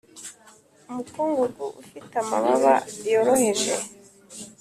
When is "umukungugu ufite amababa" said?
0.89-2.75